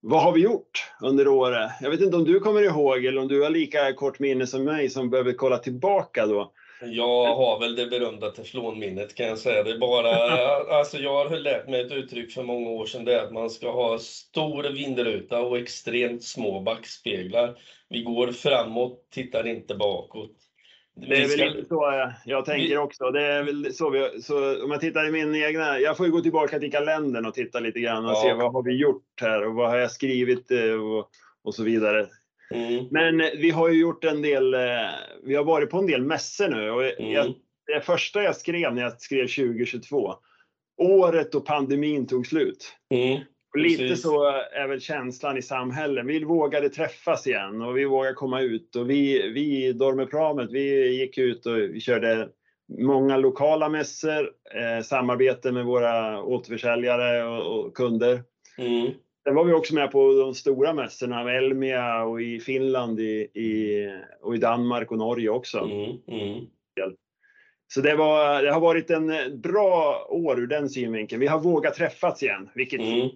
Vad 0.01 0.23
har 0.23 0.33
vi 0.33 0.41
gjort 0.41 0.93
under 1.03 1.29
året? 1.29 1.71
Jag 1.81 1.91
vet 1.91 2.01
inte 2.01 2.17
om 2.17 2.25
du 2.25 2.41
kommer 2.41 2.63
ihåg 2.63 3.05
eller 3.05 3.21
om 3.21 3.29
du 3.29 3.43
har 3.43 3.51
lika 3.51 3.93
kort 3.93 4.19
minne 4.19 4.47
som 4.47 4.65
mig 4.65 4.91
som 4.91 5.11
behöver 5.11 5.33
kolla 5.33 5.59
tillbaka 5.59 6.27
då. 6.27 6.53
Jag 6.81 7.35
har 7.35 7.61
väl 7.61 7.77
det 7.77 7.87
berömda 7.87 8.31
teflonminnet 8.31 9.15
kan 9.15 9.27
jag 9.27 9.39
säga. 9.39 9.63
Det 9.63 9.71
är 9.71 9.79
bara, 9.79 10.11
alltså 10.79 10.99
jag 10.99 11.29
har 11.29 11.37
lärt 11.37 11.69
mig 11.69 11.81
ett 11.81 11.93
uttryck 11.93 12.33
för 12.33 12.43
många 12.43 12.71
år 12.71 12.87
sedan. 12.87 13.05
Det 13.05 13.15
är 13.15 13.25
att 13.25 13.33
man 13.33 13.51
ska 13.51 13.73
ha 13.73 13.99
stor 13.99 14.63
vindruta 14.63 15.41
och 15.41 15.59
extremt 15.59 16.25
små 16.25 16.61
backspeglar. 16.61 17.59
Vi 17.89 18.03
går 18.03 18.33
framåt, 18.33 19.11
tittar 19.11 19.47
inte 19.47 19.75
bakåt. 19.75 20.46
Det 20.97 21.17
är 21.17 21.29
väl 21.29 21.55
lite 21.55 21.69
så 21.69 21.75
jag, 21.75 22.13
jag 22.25 22.45
tänker 22.45 22.79
också. 22.79 23.11
Det 23.11 23.23
är 23.23 23.43
väl 23.43 23.75
så, 23.75 23.91
vi, 23.91 24.23
så 24.23 24.65
om 24.65 24.71
jag 24.71 24.81
tittar 24.81 25.09
i 25.09 25.11
min 25.11 25.35
egna, 25.35 25.79
jag 25.81 25.97
får 25.97 26.07
ju 26.07 26.13
gå 26.13 26.21
tillbaka 26.21 26.59
till 26.59 26.73
kalendern 26.73 27.27
och 27.27 27.35
titta 27.35 27.61
lite 27.61 27.81
grann 27.81 28.05
och 28.05 28.11
Ja. 28.11 28.23
se 28.23 28.33
vad 28.35 28.53
har 28.53 28.63
vi 28.63 28.73
gjort 28.73 29.21
här 29.21 29.47
och 29.47 29.55
vad 29.55 29.71
har 29.71 29.77
jag 29.77 29.91
skrivit 29.91 30.51
eh, 30.51 30.73
och, 30.73 31.09
och 31.45 31.55
så 31.55 31.63
vidare. 31.65 32.07
Mm, 32.55 32.85
Men 32.91 33.21
eh, 33.21 33.31
vi 33.39 33.51
har 33.51 33.69
ju 33.69 33.81
gjort 33.81 34.05
en 34.05 34.23
del, 34.23 34.55
eh, 34.55 34.61
vi 35.25 35.35
har 35.35 35.45
varit 35.45 35.71
på 35.71 35.79
en 35.79 35.87
del 35.87 36.03
mässor 36.03 36.49
nu 36.49 36.71
och 36.71 36.85
jag, 36.85 37.01
mm, 37.27 37.33
det 37.67 37.81
första 37.81 38.23
jag 38.23 38.37
skrev 38.37 38.75
när 38.75 38.83
jag 38.83 39.01
skrev 39.01 39.27
2022, 39.27 40.15
året 40.83 41.33
då 41.33 41.41
pandemin 41.41 42.07
tog 42.07 42.27
slut. 42.27 42.73
mm, 42.95 43.21
Och 43.57 43.61
lite 43.63 43.83
Precis. 43.83 44.03
så 44.03 44.27
är 44.53 44.69
väl 44.69 44.81
känslan 44.81 45.37
i 45.37 45.43
samhället. 45.43 46.07
Vi 46.07 46.25
vågade 46.25 46.69
träffas 46.69 47.27
igen 47.27 47.63
och 47.63 47.77
vi 47.77 47.85
vågade 47.85 48.15
komma 48.15 48.41
ut. 48.41 48.77
Och 48.77 48.91
vi, 48.91 49.29
vi 49.31 49.73
Dormepramet, 49.73 50.51
vi 50.53 50.97
gick 51.01 51.19
ut 51.19 51.47
och 51.47 51.57
vi 51.57 51.81
körde 51.81 52.29
många 52.79 53.17
lokala 53.17 53.69
mässor, 53.69 54.31
eh, 54.55 54.83
samarbete 54.83 55.53
med 55.53 55.65
våra 55.65 56.23
återförsäljare 56.23 57.25
och, 57.25 57.59
och 57.67 57.77
kunder. 57.77 58.23
mm, 58.59 58.91
Sen 59.25 59.35
var 59.35 59.45
vi 59.45 59.53
också 59.53 59.75
med 59.75 59.91
på 59.91 60.13
de 60.13 60.35
stora 60.35 60.73
mässorna, 60.73 61.33
Elmia 61.33 62.03
och 62.05 62.23
i 62.23 62.41
Finland 62.41 63.01
i, 63.01 63.21
i, 63.35 63.89
och 64.23 64.35
i 64.35 64.39
Danmark 64.39 64.91
och 64.91 64.99
Norge 64.99 65.29
också. 65.29 65.59
mm, 65.59 65.97
mm. 66.09 66.47
Så 67.69 67.81
det, 67.81 67.97
var, 67.97 68.43
det 68.43 68.53
har 68.53 68.61
varit 68.61 68.91
en 68.91 69.13
bra 69.41 70.07
år 70.11 70.41
ur 70.41 70.47
den 70.47 70.69
synvinkeln. 70.69 71.21
Vi 71.21 71.27
har 71.27 71.39
vågat 71.41 71.75
träffas 71.75 72.23
igen, 72.23 72.49
vilket 72.55 72.81
Mm. 72.81 73.09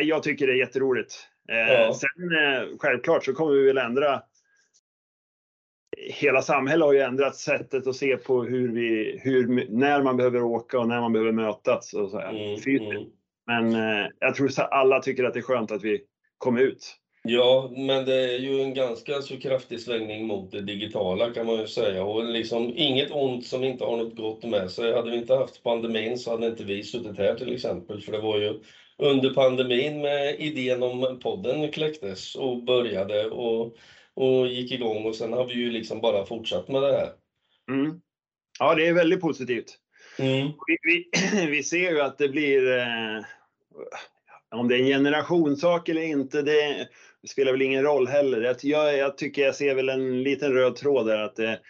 Jag 0.00 0.22
tycker 0.22 0.48
är 0.48 0.54
jätteroligt. 0.54 1.28
Eh, 1.48 1.72
Ja. 1.72 1.94
Sen 1.94 2.38
eh, 2.38 2.78
självklart 2.78 3.24
så 3.24 3.34
kommer 3.34 3.52
vi 3.52 3.66
väl 3.66 3.78
ändra 3.78 4.22
Hela 5.96 6.42
samhället 6.42 6.84
har 6.84 6.92
ju 6.92 7.00
ändrat 7.00 7.36
sättet 7.36 7.86
att 7.86 7.96
se 7.96 8.16
på 8.16 8.42
hur 8.42 8.72
vi, 8.72 9.20
hur, 9.22 9.66
när 9.70 10.02
man 10.02 10.16
behöver 10.16 10.42
åka 10.42 10.78
och 10.78 10.88
när 10.88 11.00
man 11.00 11.12
behöver 11.12 11.32
mötas 11.32 11.94
och 11.94 12.10
så 12.10 12.18
här, 12.18 12.28
Mm, 12.28 12.90
mm. 12.90 13.04
Men 13.46 13.74
eh, 13.74 14.06
jag 14.20 14.34
tror 14.34 14.48
så 14.48 14.62
alla 14.62 15.00
tycker 15.00 15.24
att 15.24 15.34
det 15.34 15.40
är 15.40 15.42
skönt 15.42 15.72
att 15.72 15.84
vi 15.84 16.00
kom 16.38 16.58
ut. 16.58 16.96
Ja, 17.24 17.72
men 17.76 18.04
det 18.04 18.34
är 18.34 18.38
ju 18.38 18.60
en 18.60 18.74
ganska 18.74 19.22
så 19.22 19.36
kraftig 19.36 19.80
svängning 19.80 20.26
mot 20.26 20.50
det 20.50 20.60
digitala 20.60 21.30
kan 21.30 21.46
man 21.46 21.56
ju 21.56 21.66
säga. 21.66 22.04
Och 22.04 22.24
liksom 22.24 22.72
inget 22.76 23.10
ont 23.10 23.46
som 23.46 23.64
inte 23.64 23.84
har 23.84 23.96
något 23.96 24.16
gott 24.16 24.44
med 24.44 24.70
sig. 24.70 24.94
Hade 24.94 25.10
vi 25.10 25.16
inte 25.16 25.34
haft 25.34 25.62
pandemin 25.62 26.18
så 26.18 26.30
hade 26.30 26.46
inte 26.46 26.64
vi 26.64 26.82
suttit 26.82 27.18
här 27.18 27.34
till 27.34 27.54
exempel. 27.54 28.00
För 28.00 28.12
det 28.12 28.20
var 28.20 28.38
ju 28.38 28.60
under 29.02 29.34
pandemin 29.34 30.00
med 30.00 30.40
idén 30.40 30.82
om 30.82 31.20
podden 31.22 31.72
kläcktes 31.72 32.34
och 32.34 32.62
började 32.62 33.30
och, 33.30 33.76
och 34.14 34.46
gick 34.46 34.72
igång. 34.72 35.04
Och 35.06 35.16
sen 35.16 35.32
har 35.32 35.46
vi 35.46 35.54
ju 35.54 35.70
liksom 35.70 36.00
bara 36.00 36.26
fortsatt 36.26 36.68
med 36.68 36.82
det 36.82 36.92
här. 36.92 37.10
Mm. 37.70 38.00
Ja, 38.58 38.74
det 38.74 38.86
är 38.86 38.92
väldigt 38.92 39.20
positivt. 39.20 39.78
Mm, 40.18 40.48
Vi, 40.66 40.76
vi, 40.82 41.10
vi 41.50 41.62
ser 41.62 41.90
ju 41.90 42.00
att 42.00 42.18
det 42.18 42.28
blir, 42.28 42.78
eh, 42.78 43.24
om 44.50 44.68
det 44.68 44.76
är 44.76 44.80
en 44.80 44.86
generationssak 44.86 45.88
eller 45.88 46.02
inte, 46.02 46.42
det 46.42 46.88
spelar 47.28 47.52
väl 47.52 47.62
ingen 47.62 47.82
roll 47.82 48.08
heller. 48.08 48.56
Jag, 48.62 48.96
jag, 48.98 49.18
tycker 49.18 49.42
jag 49.42 49.54
ser 49.54 49.74
väl 49.74 49.88
en 49.88 50.22
liten 50.22 50.52
röd 50.52 50.76
tråd 50.76 51.06
där 51.06 51.18
att 51.18 51.36
det, 51.36 51.60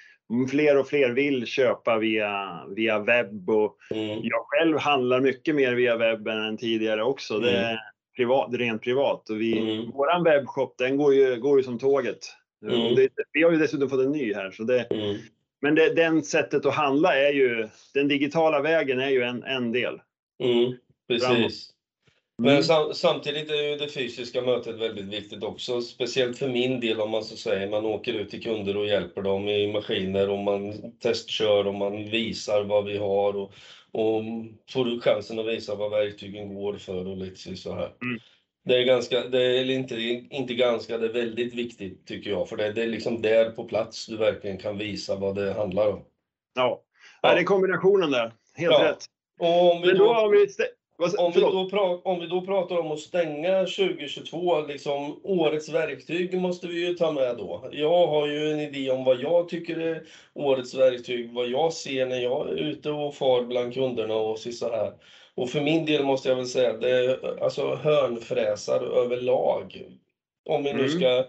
fler 0.51 0.79
och 0.79 0.89
fler 0.89 1.11
vill 1.11 1.47
köpa 1.47 1.99
via, 1.99 2.61
via 2.77 2.99
webb 2.99 3.51
och 3.51 3.77
Mm. 3.91 4.21
jag 4.23 4.45
själv 4.47 4.79
handlar 4.79 5.21
mycket 5.21 5.55
mer 5.55 5.75
via 5.75 5.97
webben 5.97 6.45
än 6.45 6.57
tidigare 6.57 7.03
också. 7.03 7.39
Det 7.39 7.51
är 7.51 7.79
privat, 8.17 8.51
rent 8.55 8.83
privat. 8.83 9.31
Och 9.31 9.41
vi, 9.41 9.59
Mm. 9.59 9.91
Våran 9.91 10.25
webbshop 10.25 10.75
den 10.79 10.97
går 10.97 11.15
ju, 11.15 11.37
går 11.37 11.59
ju 11.59 11.65
som 11.65 11.79
tåget. 11.79 12.19
Mm. 12.62 12.95
Det, 12.95 13.09
vi 13.33 13.43
har 13.43 13.51
ju 13.51 13.59
dessutom 13.59 13.91
fått 13.91 14.01
en 14.05 14.12
ny 14.12 14.35
här. 14.35 14.51
Så 14.51 14.62
det, 14.62 14.81
Mm. 14.91 15.17
men 15.61 15.75
det, 15.75 15.95
den 15.95 16.23
sättet 16.23 16.67
att 16.67 16.75
handla 16.75 17.17
är 17.17 17.33
ju, 17.33 17.69
den 17.95 18.09
digitala 18.09 18.61
vägen 18.61 19.01
är 19.01 19.11
ju 19.11 19.23
en, 19.23 19.43
en 19.45 19.73
del. 19.73 20.01
Mm. 20.45 20.73
Framåt. 21.21 21.53
Men 22.39 22.65
sam 22.65 22.95
samtidigt 22.95 23.51
är 23.51 23.62
ju 23.62 23.77
det 23.77 23.89
fysiska 23.89 24.43
mötet 24.43 24.79
väldigt 24.79 25.05
viktigt 25.05 25.43
också, 25.43 25.83
speciellt 25.83 26.39
för 26.39 26.49
min 26.49 26.81
del 26.81 27.01
om 27.01 27.11
man 27.11 27.25
så 27.25 27.37
säger, 27.37 27.69
man 27.71 27.85
åker 27.85 28.12
ut 28.12 28.31
till 28.31 28.43
kunder 28.43 28.77
och 28.77 28.87
hjälper 28.87 29.23
dem 29.23 29.49
i 29.49 29.73
maskiner 29.73 30.31
och 30.31 30.39
man 30.39 30.93
testkör 30.99 31.67
och 31.67 31.75
man 31.75 32.11
visar 32.11 32.65
vad 32.65 32.85
vi 32.85 32.99
har 32.99 33.37
och, 33.37 33.55
och 33.93 34.23
får 34.71 34.85
du 34.85 35.01
chansen 35.01 35.39
att 35.39 35.47
visa 35.47 35.75
vad 35.75 35.91
verktygen 35.91 36.55
går 36.55 36.77
för 36.77 37.09
och 37.09 37.17
lite 37.17 37.57
så 37.57 37.75
här. 37.75 37.95
Mm. 38.03 38.19
Det 38.65 38.75
är 38.75 38.85
ganska, 38.85 39.29
det 39.29 39.43
är 39.43 39.71
inte, 39.71 40.01
inte 40.31 40.55
ganska, 40.55 40.99
det 40.99 41.07
är 41.07 41.12
väldigt 41.12 41.55
viktigt 41.55 42.07
tycker 42.07 42.31
jag, 42.31 42.49
för 42.49 42.57
det, 42.57 42.73
det 42.73 42.83
är 42.83 42.87
liksom 42.87 43.23
där 43.23 43.51
på 43.51 43.65
plats 43.65 44.07
du 44.07 44.17
verkligen 44.17 44.59
kan 44.59 44.79
visa 44.79 45.17
vad 45.17 45.35
det 45.35 45.53
handlar 45.53 45.89
om. 45.89 46.05
Ja. 46.55 46.83
Ja. 47.23 47.35
Det 47.35 47.41
är 47.41 47.45
kombinationen 47.45 48.11
där. 48.11 48.33
Helt 48.55 48.73
Ja. 48.73 48.85
rätt. 48.85 49.05
Och 49.41 49.73
om 49.73 49.81
vi 49.83 49.87
Men 49.87 49.99
då 49.99 50.05
då... 50.05 50.12
har 50.12 50.29
vi... 50.31 50.47
Om 51.18 51.32
vi, 51.32 51.40
då 51.40 51.68
pra, 51.68 51.97
om 52.04 52.21
vi 52.21 52.26
då 52.26 52.44
pratar 52.44 52.76
om 52.78 52.90
att 52.92 53.00
stänga 53.00 53.59
2022, 53.66 54.61
liksom 54.61 55.21
årets 55.25 55.68
verktyg 55.68 56.38
måste 56.38 56.68
vi 56.68 56.87
ju 56.87 56.92
ta 56.92 57.11
med 57.11 57.37
då. 57.37 57.68
Jag 57.73 58.06
har 58.06 58.26
ju 58.26 58.50
en 58.50 58.61
idé 58.61 58.90
om 58.90 59.04
vad 59.04 59.16
jag 59.16 59.49
tycker 59.49 59.76
är 59.78 60.02
årets 60.35 60.75
verktyg, 60.75 61.35
vad 61.35 61.47
jag 61.47 61.73
ser 61.73 62.06
när 62.06 62.18
jag 62.18 62.49
är 62.49 62.54
ute 62.54 62.90
och 62.90 63.14
far 63.14 63.42
bland 63.42 63.75
kunderna 63.75 64.16
och 64.16 64.38
så 64.38 64.68
här. 64.68 64.92
Och 65.35 65.49
för 65.50 65.61
min 65.61 65.85
del 65.85 66.02
måste 66.02 66.28
jag 66.28 66.37
väl 66.37 66.47
säga 66.47 66.71
att 66.71 66.80
det 66.80 66.90
är 66.90 67.42
alltså 67.44 67.75
hörnfräsar 67.75 68.80
överlag. 69.02 69.82
Om 70.49 70.62
vi 70.62 70.73
nu 70.73 70.78
Mm. 70.78 70.88
ska 70.88 71.25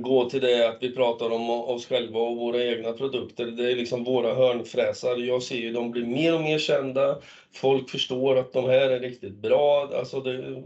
gå 0.00 0.24
till 0.24 0.40
det 0.40 0.68
att 0.68 0.78
vi 0.80 0.94
pratar 0.94 1.30
om 1.30 1.50
oss 1.50 1.86
själva 1.86 2.20
och 2.20 2.36
våra 2.36 2.62
egna 2.62 2.92
produkter. 2.92 3.46
Det 3.46 3.72
är 3.72 3.76
liksom 3.76 4.04
våra 4.04 4.34
hörnfräsar. 4.34 5.16
Jag 5.16 5.42
ser 5.42 5.56
ju 5.56 5.70
de 5.72 5.90
blir 5.90 6.02
mer 6.02 6.34
och 6.34 6.40
mer 6.40 6.58
kända. 6.58 7.20
Folk 7.54 7.90
förstår 7.90 8.36
att 8.38 8.52
de 8.52 8.64
här 8.66 8.90
är 8.90 9.00
riktigt 9.00 9.34
bra. 9.34 9.90
Alltså 9.94 10.20
det, 10.20 10.62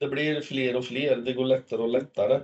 det 0.00 0.08
blir 0.08 0.40
fler 0.40 0.76
och 0.76 0.84
fler. 0.84 1.16
Det 1.16 1.32
går 1.32 1.44
lättare 1.44 1.82
och 1.82 1.88
lättare 1.88 2.40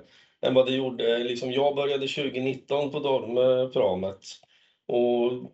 än 0.47 0.55
vad 0.55 0.67
det 0.67 0.73
gjorde. 0.73 1.25
Liksom 1.25 1.53
jag 1.53 1.75
började 1.75 2.07
2019 2.07 2.91
på 2.91 2.99
Dorme 3.01 3.73
Pramet 3.73 4.21
och 4.87 5.51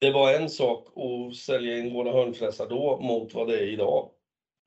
det 0.00 0.10
var 0.10 0.32
en 0.32 0.48
sak 0.48 0.88
att 0.98 1.36
sälja 1.36 1.78
in 1.78 1.92
våra 1.92 2.12
hörnfräsar 2.12 2.66
då 2.66 3.00
mot 3.00 3.34
vad 3.34 3.46
det 3.46 3.56
är 3.56 3.66
idag. 3.66 4.10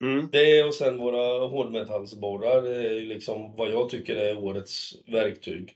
Mm. 0.04 0.30
Det 0.32 0.64
och 0.64 0.74
sen 0.74 0.98
våra 0.98 1.48
hårdmetallsborrar 1.48 2.64
är 2.64 2.92
ju 2.94 3.06
liksom 3.06 3.56
vad 3.56 3.72
jag 3.72 3.90
tycker 3.90 4.16
är 4.16 4.38
årets 4.38 4.92
verktyg. 5.08 5.74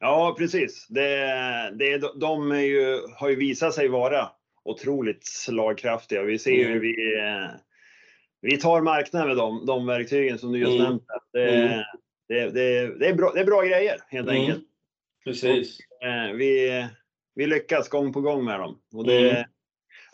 Ja, 0.00 0.34
precis. 0.38 0.86
Det, 0.88 1.16
det, 1.78 1.98
de 2.20 2.60
ju, 2.64 3.00
har 3.16 3.28
ju 3.28 3.36
visat 3.36 3.74
sig 3.74 3.88
vara 3.88 4.28
otroligt 4.64 5.26
slagkraftiga. 5.26 6.22
Vi 6.22 6.38
ser 6.38 6.50
ju 6.50 6.60
Mm. 6.62 6.72
hur 6.72 6.80
vi, 6.80 6.96
vi 8.40 8.56
tar 8.56 8.80
marknaden 8.80 9.28
med 9.28 9.36
de, 9.36 9.66
de 9.66 9.86
verktygen 9.86 10.38
som 10.38 10.52
du 10.52 10.58
just 10.58 10.72
Mm. 10.72 10.82
nämnde. 10.82 11.04
Det, 11.32 11.54
Mm. 11.56 11.82
det, 12.28 12.50
det, 12.50 12.98
det, 12.98 13.06
är 13.06 13.14
bra, 13.14 13.32
det 13.34 13.40
är 13.40 13.44
bra 13.44 13.62
grejer 13.62 13.98
helt 14.08 14.28
Mm. 14.28 14.40
enkelt. 14.40 14.64
Precis. 15.24 15.78
Eh, 16.04 16.32
Vi, 16.36 16.84
vi 17.34 17.46
lyckas 17.46 17.88
gång 17.88 18.12
på 18.12 18.20
gång 18.20 18.44
med 18.44 18.60
dem. 18.60 18.80
Och 18.92 19.06
det, 19.06 19.30
Mm. 19.30 19.44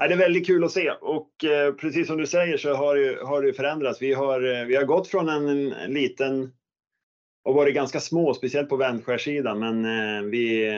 Det 0.09 0.15
är 0.15 0.19
väldigt 0.19 0.47
kul 0.47 0.65
att 0.65 0.73
se. 0.73 0.91
Och 0.91 1.45
eh, 1.45 1.75
precis 1.75 2.07
som 2.07 2.17
du 2.17 2.27
säger 2.27 2.57
så 2.57 2.75
har 2.75 2.97
det, 2.97 3.27
har 3.27 3.43
det 3.43 3.53
förändrats. 3.53 4.03
Vi 4.03 4.13
har, 4.13 4.61
eh, 4.61 4.65
vi 4.65 4.77
har 4.77 4.85
gått 4.85 5.09
från 5.09 5.29
en, 5.29 5.73
en 5.73 5.93
liten 5.93 6.53
och 7.45 7.55
varit 7.55 7.75
ganska 7.75 8.01
små, 8.01 8.35
speciellt 8.35 8.69
på 8.69 8.77
vändskärssidan. 8.77 9.59
Men 9.59 9.85
eh, 9.85 10.23
vi, 10.23 10.71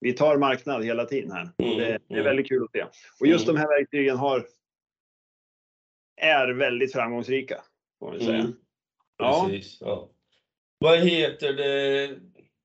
vi 0.00 0.12
tar 0.12 0.36
marknad 0.36 0.84
hela 0.84 1.04
tiden 1.04 1.32
här. 1.32 1.50
Mm, 1.58 1.78
Det, 1.78 1.84
det 1.84 2.14
är 2.14 2.18
mm. 2.20 2.24
väldigt 2.24 2.48
kul 2.48 2.64
att 2.64 2.72
se. 2.72 2.84
Och 3.20 3.26
just 3.26 3.44
Mm. 3.48 3.54
de 3.54 3.60
här 3.60 3.68
verktygen 3.68 4.16
har, 4.16 4.46
är 6.16 6.48
väldigt 6.52 6.92
framgångsrika. 6.92 7.62
Får 7.98 8.10
man 8.10 8.20
säga. 8.20 8.34
Mm. 8.34 8.52
Ja. 9.18 9.46
Precis. 9.48 9.78
Ja. 9.80 10.08
Vad 10.78 10.98
heter 10.98 11.52
det 11.52 12.16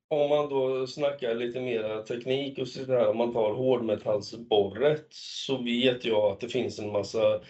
om 0.09 0.29
man 0.29 0.49
då 0.49 0.87
snackar 0.87 1.35
lite 1.35 1.59
mera 1.59 2.01
teknik 2.01 2.59
och 2.59 2.67
sådär, 2.67 3.07
om 3.07 3.17
man 3.17 3.33
tar 3.33 3.51
hårdmetallsborret 3.51 5.07
så 5.09 5.57
vet 5.57 6.05
jag 6.05 6.31
att 6.31 6.39
det 6.39 6.49
finns 6.49 6.79
en 6.79 6.91
massa 6.91 7.41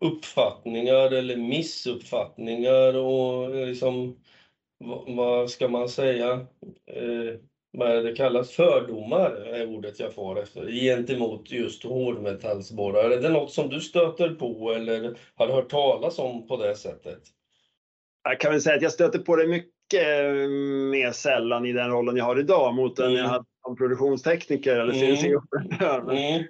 uppfattningar 0.00 1.10
eller 1.10 1.36
missuppfattningar 1.36 2.96
och 2.96 3.56
eh, 3.56 3.66
liksom 3.66 4.16
vad, 5.06 5.50
ska 5.50 5.68
man 5.68 5.88
säga? 5.88 6.32
Eh, 6.86 7.34
vad 7.70 7.90
är 7.90 8.02
det 8.02 8.16
kallas? 8.16 8.50
Fördomar 8.50 9.30
är 9.30 9.68
ordet 9.68 10.00
jag 10.00 10.12
får 10.12 10.42
efter 10.42 10.70
gentemot 10.70 11.50
just 11.50 11.84
hårdmetallsborrar. 11.84 13.10
Är 13.10 13.20
det 13.20 13.30
något 13.30 13.52
som 13.52 13.68
du 13.68 13.80
stöter 13.80 14.30
på 14.30 14.72
eller 14.72 15.18
har 15.34 15.48
hört 15.48 15.70
talas 15.70 16.18
om 16.18 16.46
på 16.46 16.56
det 16.56 16.76
sättet? 16.76 17.20
Jag 18.24 18.40
kan 18.40 18.50
väl 18.50 18.60
säga 18.60 18.76
att 18.76 18.82
jag 18.82 18.92
stöter 18.92 19.18
på 19.18 19.36
det 19.36 19.46
mycket 19.46 19.75
mer 20.90 21.12
sällan 21.12 21.66
i 21.66 21.72
den 21.72 21.90
rollen 21.90 22.16
jag 22.16 22.24
har 22.24 22.38
idag 22.40 22.74
mot 22.74 22.96
den 22.96 23.06
Mm. 23.06 23.16
jag 23.18 23.28
hade 23.28 23.44
som 23.66 23.76
produktionstekniker 23.76 24.76
eller 24.76 24.92
Mm. 24.94 25.16
CNC-operatör. 25.16 26.02
Men 26.06 26.16
Mm. 26.16 26.44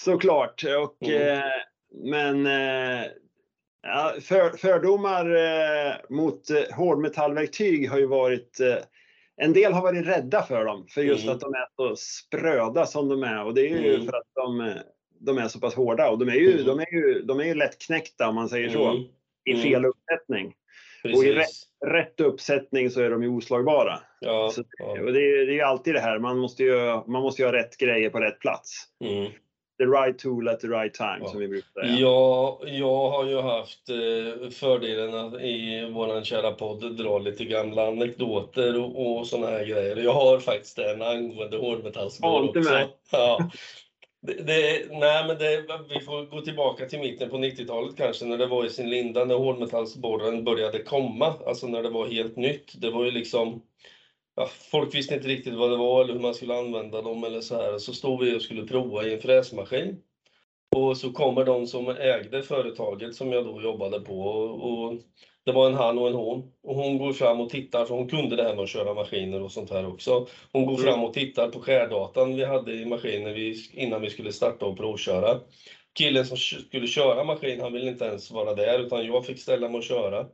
Såklart. 0.00 0.64
Och, 0.82 1.08
Mm. 1.08 1.38
eh, 1.38 1.44
men 2.04 2.46
eh, 2.46 3.04
ja, 3.82 4.12
för, 4.20 4.50
fördomar 4.56 5.34
eh, 5.34 5.94
mot 6.08 6.50
eh, 6.50 6.76
hårdmetallverktyg 6.76 7.90
har 7.90 7.98
ju 7.98 8.06
varit 8.06 8.60
eh, 8.60 8.76
en 9.36 9.52
del 9.52 9.72
har 9.72 9.82
varit 9.82 10.06
rädda 10.06 10.42
för 10.42 10.64
dem, 10.64 10.86
för 10.88 11.00
just 11.02 11.22
Mm. 11.24 11.34
att 11.34 11.40
de 11.40 11.54
är 11.54 11.66
så 11.76 11.96
spröda 11.96 12.86
som 12.86 13.08
de 13.08 13.22
är. 13.22 13.44
Och 13.44 13.54
det 13.54 13.60
är 13.60 13.78
ju 13.82 13.94
Mm. 13.94 14.06
för 14.06 14.16
att 14.16 14.26
de, 14.34 14.60
eh, 14.60 14.74
de 15.20 15.38
är 15.38 15.48
så 15.48 15.60
pass 15.60 15.74
hårda. 15.74 16.10
Och 16.10 16.18
de 16.18 16.28
är 16.28 16.34
ju, 16.34 16.52
Mm. 16.52 16.64
de 16.66 16.78
är 16.80 16.92
ju, 16.94 17.22
de 17.22 17.40
är 17.40 17.44
ju 17.44 17.54
lättknäckta 17.54 18.28
om 18.28 18.34
man 18.34 18.48
säger 18.48 18.68
så, 18.68 18.84
Mm. 18.90 19.02
i 19.44 19.50
Mm. 19.50 19.62
fel 19.62 19.84
uppsättning. 19.84 20.54
Och 21.04 21.10
i 21.24 21.34
Precis. 21.34 21.62
Rätt 21.86 22.20
uppsättning 22.20 22.90
så 22.90 23.00
är 23.00 23.10
de 23.10 23.22
ju 23.22 23.28
oslagbara. 23.28 24.00
Ja. 24.20 24.50
Så- 24.54 24.64
ja. 24.78 25.00
Och 25.00 25.12
det, 25.12 25.20
är, 25.20 25.46
det 25.46 25.52
är 25.52 25.56
ju 25.56 25.62
alltid 25.62 25.94
det 25.94 26.00
här, 26.00 26.18
man 26.18 26.38
måste 26.38 26.62
ju, 26.62 26.76
man 27.06 27.22
måste 27.22 27.42
ju 27.42 27.46
ha 27.46 27.52
rätt 27.52 27.76
grejer 27.76 28.10
på 28.10 28.20
rätt 28.20 28.38
plats. 28.40 28.84
Mm. 29.04 29.30
The 29.78 29.84
right 29.84 30.18
tool 30.18 30.48
at 30.48 30.60
the 30.60 30.66
right 30.66 30.94
time, 30.94 31.18
Ja. 31.20 31.26
som 31.28 31.40
vi 31.40 31.48
brukar 31.48 31.80
säga. 31.80 31.92
Ja, 31.98 32.60
jag 32.64 33.10
har 33.10 33.26
ju 33.26 33.40
haft 33.40 33.88
eh, 33.88 34.50
fördelen 34.50 35.14
att 35.14 35.40
i 35.40 35.88
våran 35.92 36.24
kära 36.24 36.52
podd 36.52 36.96
dra 36.96 37.18
lite 37.18 37.44
gamla 37.44 37.86
anekdoter 37.88 38.80
och, 38.80 39.18
och 39.18 39.26
såna 39.26 39.46
här 39.46 39.64
grejer. 39.64 39.96
Jag 39.96 40.12
har 40.12 40.38
faktiskt 40.38 40.78
en 40.78 41.02
angående 41.02 41.56
inte 41.56 42.58
också. 42.58 42.96
Ja. 43.12 43.50
Det, 44.26 44.42
det, 44.42 44.86
nej, 44.90 45.26
men 45.26 45.38
det, 45.38 45.66
vi 45.88 46.00
får 46.00 46.26
gå 46.30 46.40
tillbaka 46.40 46.86
till 46.86 46.98
mitten 47.00 47.30
på 47.30 47.36
90-talet 47.36 47.96
kanske, 47.96 48.24
när 48.24 48.38
det 48.38 48.46
var 48.46 48.64
i 48.64 48.70
sin 48.70 48.90
linda, 48.90 49.24
när 49.24 49.34
hårdmetallsborren 49.34 50.44
började 50.44 50.82
komma, 50.82 51.34
alltså 51.46 51.66
när 51.66 51.82
det 51.82 51.88
var 51.88 52.06
helt 52.06 52.36
nytt. 52.36 52.80
Det 52.80 52.90
var 52.90 53.04
ju 53.04 53.10
liksom, 53.10 53.62
ja, 54.36 54.46
folk 54.70 54.94
visste 54.94 55.14
inte 55.14 55.28
riktigt 55.28 55.54
vad 55.54 55.70
det 55.70 55.76
var 55.76 56.02
eller 56.02 56.14
hur 56.14 56.20
man 56.20 56.34
skulle 56.34 56.54
använda 56.54 57.02
dem 57.02 57.24
eller 57.24 57.40
så 57.40 57.56
här. 57.56 57.78
Så 57.78 57.92
stod 57.92 58.24
vi 58.24 58.36
och 58.36 58.42
skulle 58.42 58.66
prova 58.66 59.04
i 59.04 59.14
en 59.14 59.20
fräsmaskin. 59.20 60.00
Och 60.76 60.96
så 60.96 61.10
kommer 61.12 61.44
de 61.44 61.66
som 61.66 61.88
ägde 61.88 62.42
företaget 62.42 63.14
som 63.14 63.32
jag 63.32 63.44
då 63.44 63.62
jobbade 63.62 64.00
på 64.00 64.20
och, 64.20 64.70
och 64.72 65.00
det 65.44 65.52
var 65.52 65.66
en 65.66 65.74
han 65.74 65.98
och 65.98 66.08
en 66.08 66.14
hon. 66.14 66.52
Och 66.62 66.74
hon 66.76 66.98
går 66.98 67.12
fram 67.12 67.40
och 67.40 67.50
tittar, 67.50 67.84
för 67.84 67.94
hon 67.94 68.08
kunde 68.08 68.36
det 68.36 68.42
här 68.42 68.54
med 68.54 68.62
att 68.62 68.68
köra 68.68 68.94
maskiner 68.94 69.42
och 69.42 69.52
sånt 69.52 69.70
här 69.70 69.86
också. 69.86 70.26
Hon 70.52 70.66
går 70.66 70.74
Mm. 70.74 70.84
fram 70.84 71.04
och 71.04 71.12
tittar 71.12 71.48
på 71.48 71.60
skärdatan 71.60 72.36
vi 72.36 72.44
hade 72.44 72.72
i 72.74 72.86
maskinen 72.86 73.34
vi, 73.34 73.54
innan 73.72 74.00
vi 74.00 74.10
skulle 74.10 74.32
starta 74.32 74.66
och 74.66 74.76
provköra. 74.76 75.40
Killen 75.98 76.24
som 76.26 76.36
skulle 76.36 76.86
köra 76.86 77.24
maskin, 77.24 77.60
han 77.60 77.72
ville 77.72 77.90
inte 77.90 78.04
ens 78.04 78.30
vara 78.30 78.54
där 78.54 78.78
utan 78.78 79.06
jag 79.06 79.26
fick 79.26 79.38
ställa 79.40 79.68
mig 79.68 79.78
och 79.78 79.84
köra. 79.84 80.26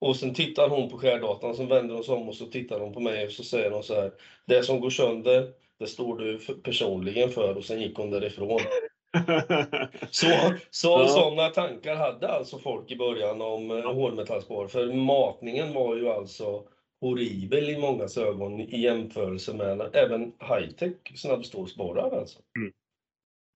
Och 0.00 0.16
sen 0.16 0.34
tittar 0.34 0.68
hon 0.68 0.90
på 0.90 0.98
skärdatan, 0.98 1.54
sen 1.54 1.68
vänder 1.68 1.94
hon 1.94 2.04
sig 2.04 2.14
om 2.14 2.28
och 2.28 2.34
så 2.34 2.46
tittar 2.46 2.80
hon 2.80 2.92
på 2.92 3.00
mig 3.00 3.26
och 3.26 3.32
så 3.32 3.44
säger 3.44 3.70
hon 3.70 3.82
så 3.82 3.94
här. 3.94 4.12
Det 4.46 4.62
som 4.62 4.80
går 4.80 4.90
sönder, 4.90 5.48
det 5.78 5.86
står 5.86 6.16
du 6.18 6.38
personligen 6.62 7.30
för 7.30 7.56
och 7.56 7.64
sen 7.64 7.80
gick 7.80 7.96
hon 7.96 8.10
därifrån. 8.10 8.60
Så, 10.10 10.26
så 10.70 10.88
Ja. 10.88 11.08
sådana 11.08 11.48
tankar 11.48 11.94
hade 11.96 12.28
alltså 12.28 12.58
folk 12.58 12.90
i 12.90 12.96
början 12.96 13.40
om 13.42 13.70
eh, 13.70 13.92
hårdmetallspår. 13.94 14.68
För 14.68 14.92
matningen 14.92 15.72
var 15.74 15.96
ju 15.96 16.08
alltså 16.08 16.62
horribel 17.00 17.70
i 17.70 17.78
mångas 17.78 18.18
ögon 18.18 18.60
i 18.60 18.80
jämförelse 18.80 19.54
med 19.54 19.90
även 19.92 20.22
high-tech 20.22 20.96
snabbstålsborrar 21.14 22.18
alltså. 22.18 22.38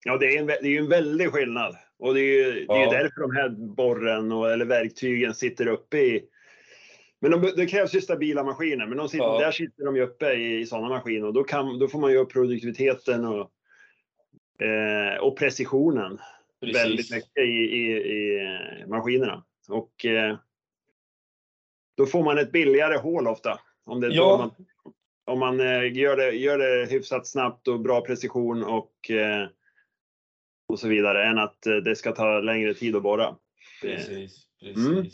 Ja, 0.05 0.17
det 0.17 0.27
är, 0.37 0.39
en, 0.41 0.47
det 0.47 0.53
är 0.61 0.65
ju 0.71 0.79
en 0.79 0.89
väldig 0.89 1.33
skillnad. 1.33 1.77
Och 1.99 2.15
det 2.15 2.21
är 2.21 2.45
ju 2.55 2.67
det 2.67 2.75
är 2.75 2.85
Ja. 2.85 2.91
därför 2.91 3.21
de 3.21 3.37
här 3.37 3.49
borren 3.77 4.33
och, 4.33 4.51
eller 4.53 4.65
verktygen 4.65 5.35
sitter 5.35 5.67
uppe 5.69 5.99
i 5.99 6.25
Men 7.21 7.31
de, 7.31 7.53
det 7.57 7.67
krävs 7.67 7.95
ju 7.95 8.01
stabila 8.01 8.43
maskiner. 8.45 8.87
Men 8.87 9.09
sitter, 9.09 9.25
Ja. 9.25 9.39
där 9.39 9.51
sitter 9.51 9.85
de 9.85 9.97
ju 9.97 10.03
uppe 10.03 10.33
i, 10.33 10.61
i 10.61 10.67
sådana 10.67 10.89
maskiner 10.89 11.27
och 11.27 11.33
då, 11.33 11.45
kan, 11.45 11.79
då 11.79 11.89
får 11.89 11.99
man 11.99 12.11
ju 12.13 12.17
upp 12.19 12.33
produktiviteten 12.33 13.25
och, 13.25 13.51
eh, 14.59 15.19
och 15.21 15.39
precisionen 15.39 16.19
väldigt 16.61 16.97
Precis. 16.97 17.11
mycket 17.15 17.45
i, 17.45 17.51
i, 17.51 17.93
i 17.93 18.45
eh, 18.81 18.89
maskinerna. 18.89 19.45
Och 19.69 20.05
eh, 20.05 20.37
då 21.97 22.07
får 22.07 22.25
man 22.25 22.39
ett 22.39 22.53
billigare 22.53 22.97
hål 22.97 23.29
ofta. 23.29 23.61
Om, 23.85 24.01
det, 24.01 24.09
Ja. 24.15 24.37
man, 24.39 24.67
om 25.25 25.39
man 25.39 25.61
eh, 25.61 25.97
gör, 25.97 26.17
det, 26.17 26.31
gör 26.31 26.59
det 26.59 26.91
hyfsat 26.91 27.27
snabbt 27.27 27.69
och 27.69 27.81
bra 27.81 28.01
precision 28.01 28.65
och, 28.65 29.11
eh, 29.11 29.49
och 30.69 30.79
så 30.79 30.89
vidare 30.89 31.27
än 31.27 31.39
att 31.39 31.67
eh, 31.67 31.77
det 31.77 31.97
ska 31.97 32.13
ta 32.13 32.41
längre 32.41 32.75
tid 32.75 32.97
att 32.97 33.03
borra. 33.03 33.37
Precis, 33.83 34.47
precis. 34.61 34.87
Mm. 34.87 35.07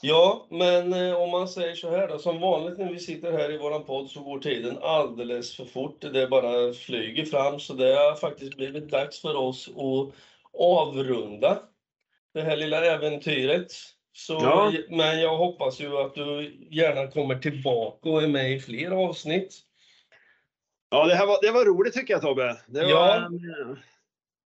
Ja, 0.00 0.46
men 0.50 0.92
eh, 0.92 1.14
om 1.14 1.30
man 1.30 1.48
säger 1.48 1.74
så 1.74 1.90
här 1.90 2.08
då, 2.08 2.18
som 2.18 2.40
vanligt 2.40 2.78
när 2.78 2.92
vi 2.92 2.98
sitter 2.98 3.32
här 3.32 3.52
i 3.52 3.58
våran 3.58 3.84
podd 3.84 4.10
så 4.10 4.20
går 4.20 4.38
tiden 4.38 4.78
alldeles 4.82 5.56
för 5.56 5.64
fort. 5.64 6.00
Det 6.00 6.26
bara 6.26 6.72
flyger 6.72 7.24
fram, 7.24 7.60
så 7.60 7.72
det 7.72 7.94
har 7.94 8.14
faktiskt 8.14 8.56
blivit 8.56 8.90
dags 8.90 9.20
för 9.20 9.34
oss 9.34 9.68
att 9.68 10.14
avrunda 10.60 11.58
det 12.34 12.42
här 12.42 12.56
lilla 12.56 12.84
äventyret. 12.84 13.72
Så, 14.12 14.32
Ja. 14.32 14.72
Men 14.88 15.20
jag 15.20 15.36
hoppas 15.36 15.80
ju 15.80 15.98
att 15.98 16.14
du 16.14 16.56
gärna 16.70 17.10
kommer 17.10 17.38
tillbaka 17.38 18.10
och 18.10 18.22
är 18.22 18.28
med 18.28 18.52
i 18.52 18.60
fler 18.60 18.90
avsnitt. 18.90 19.54
Ja, 20.90 21.06
det, 21.06 21.14
här 21.14 21.26
var, 21.26 21.38
det 21.42 21.50
var 21.50 21.64
roligt 21.64 21.94
tycker 21.94 22.14
jag 22.14 22.22
Tobbe. 22.22 22.56
Det 22.66 22.80
var, 22.80 22.90
Ja. 22.90 23.30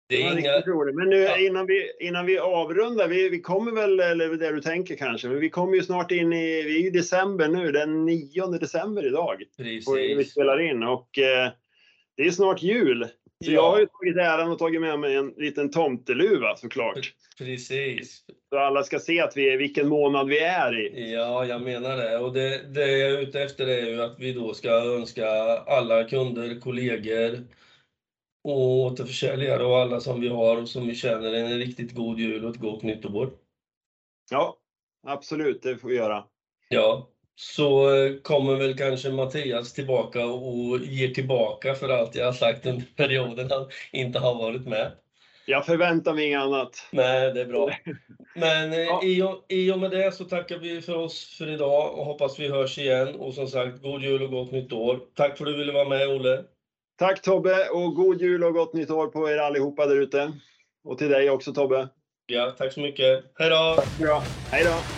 Det 0.08 0.16
är 0.16 0.20
inga... 0.20 0.34
riktigt 0.56 0.66
roligt. 0.66 0.94
Men 0.94 1.08
nu 1.08 1.16
Ja. 1.16 1.38
innan, 1.38 1.66
vi, 1.66 1.92
innan 2.00 2.26
vi 2.26 2.38
avrundar, 2.38 3.08
vi, 3.08 3.28
vi 3.28 3.40
kommer 3.40 3.72
väl, 3.72 4.00
eller 4.00 4.28
det 4.28 4.52
du 4.52 4.60
tänker 4.60 4.96
kanske, 4.96 5.28
men 5.28 5.40
vi 5.40 5.50
kommer 5.50 5.74
ju 5.76 5.82
snart 5.82 6.10
in 6.10 6.32
i, 6.32 6.62
vi 6.62 6.82
är 6.82 6.86
i 6.86 6.90
december 6.90 7.48
nu, 7.48 7.72
den 7.72 8.04
9 8.06 8.46
december 8.46 9.06
idag. 9.06 9.42
Och 9.58 9.64
vi 9.64 9.80
Precis. 9.84 10.30
spelar 10.32 10.60
in 10.60 10.82
och 10.82 11.18
eh, 11.18 11.48
det 12.16 12.22
är 12.22 12.30
snart 12.30 12.62
jul. 12.62 13.06
Så 13.44 13.50
Ja. 13.50 13.54
jag 13.54 13.70
har 13.70 13.78
ju 13.80 13.86
tagit 13.86 14.16
äran 14.16 14.50
och 14.52 14.58
tagit 14.58 14.80
med 14.80 14.98
mig 14.98 15.14
en 15.16 15.34
liten 15.36 15.70
tomteluva 15.70 16.56
såklart. 16.56 17.12
Precis. 17.38 18.22
Så 18.50 18.58
alla 18.58 18.82
ska 18.82 18.98
se 18.98 19.20
att 19.20 19.36
vi 19.36 19.48
är, 19.48 19.56
vilken 19.56 19.88
månad 19.88 20.28
vi 20.28 20.38
är 20.38 20.80
i. 20.80 21.12
Ja, 21.12 21.46
jag 21.46 21.62
menar 21.62 21.96
det. 21.96 22.18
Och 22.18 22.32
det, 22.32 22.74
det 22.74 22.98
jag 22.98 23.10
är 23.10 23.18
ute 23.22 23.40
efter 23.42 23.66
är 23.66 23.86
ju 23.86 24.02
att 24.02 24.16
vi 24.18 24.32
då 24.32 24.54
ska 24.54 24.70
önska 24.70 25.28
alla 25.66 26.04
kunder, 26.04 26.60
kollegor 26.60 27.38
och 28.44 28.60
återförsäljare 28.80 29.64
och 29.64 29.78
alla 29.78 30.00
som 30.00 30.20
vi 30.20 30.28
har 30.28 30.56
och 30.56 30.68
som 30.68 30.86
vi 30.86 30.94
känner 30.94 31.32
en 31.32 31.58
riktigt 31.58 31.94
god 31.94 32.18
jul 32.20 32.44
och 32.44 32.50
ett 32.50 32.60
gott 32.60 32.82
nytt 32.82 33.04
år. 33.06 33.30
Ja, 34.30 34.56
absolut, 35.06 35.62
det 35.62 35.78
får 35.78 35.88
vi 35.88 35.96
göra. 35.96 36.24
Ja, 36.68 37.08
så 37.34 37.96
eh, 37.96 38.14
kommer 38.22 38.56
väl 38.56 38.76
kanske 38.78 39.10
Mattias 39.10 39.72
tillbaka 39.72 40.26
och 40.26 40.78
ger 40.78 41.08
tillbaka 41.08 41.74
för 41.74 41.88
allt 41.88 42.14
jag 42.14 42.24
har 42.24 42.32
sagt 42.32 42.66
under 42.66 42.86
perioden 42.96 43.50
han 43.50 43.66
inte 43.92 44.18
har 44.18 44.34
varit 44.34 44.66
med. 44.66 44.92
Jag 45.46 45.66
förväntar 45.66 46.14
mig 46.14 46.26
inget 46.26 46.40
annat. 46.40 46.88
Nej, 46.92 47.32
det 47.34 47.40
är 47.40 47.46
bra. 47.46 47.70
Men 48.36 48.72
eh, 48.72 48.78
Ja. 48.78 49.00
i, 49.04 49.22
och, 49.22 49.46
i 49.48 49.72
och 49.72 49.78
med 49.78 49.90
det 49.90 50.12
så 50.12 50.24
tackar 50.24 50.58
vi 50.58 50.80
för 50.80 50.96
oss 50.96 51.36
för 51.38 51.50
idag 51.50 51.98
och 51.98 52.04
hoppas 52.04 52.38
vi 52.38 52.48
hörs 52.48 52.78
igen. 52.78 53.14
Och 53.14 53.34
som 53.34 53.46
sagt, 53.46 53.82
god 53.82 54.02
jul 54.02 54.22
och 54.22 54.30
gott 54.30 54.52
nytt 54.52 54.72
år. 54.72 55.00
Tack 55.14 55.38
för 55.38 55.46
att 55.46 55.52
du 55.52 55.58
ville 55.58 55.72
vara 55.72 55.88
med, 55.88 56.08
Olle. 56.08 56.44
Tack 56.98 57.22
Tobbe 57.22 57.68
och 57.68 57.94
god 57.94 58.20
jul 58.20 58.44
och 58.44 58.54
gott 58.54 58.72
nytt 58.72 58.90
år 58.90 59.06
på 59.06 59.30
er 59.30 59.38
allihopa 59.38 59.86
där 59.86 59.96
ute. 59.96 60.32
Och 60.84 60.98
till 60.98 61.08
dig 61.08 61.30
också 61.30 61.52
Tobbe. 61.52 61.88
Ja, 62.26 62.54
tack 62.58 62.72
så 62.72 62.80
mycket. 62.80 63.24
Hej 63.38 63.50
då! 63.50 63.82
Hej 64.50 64.64
då! 64.64 64.97